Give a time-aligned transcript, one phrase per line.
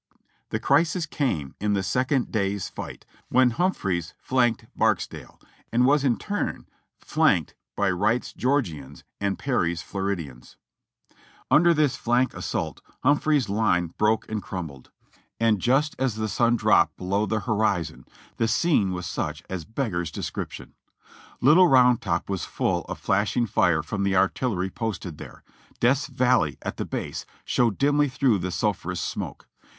[0.49, 5.39] The crisis came in the second day's fight when Humphreys flanked Barksdale,
[5.71, 6.65] and was in turn
[6.97, 10.57] flanked by Wright's Geor gians and Perry's Floridians.
[11.51, 14.89] Under this flank assault Hum phreys's line broke and crumbled:
[15.39, 18.33] and just as the sun dropped 406 JOHNNY REB AND BILI.Y YANK below the horizon
[18.37, 20.73] the scene was such as beggars description.
[21.41, 25.43] Little Round Top was full of flashing fire from the artillery posted there;
[25.79, 29.47] Death's Valley, at the base, showed dimly through the sulphurous smoke.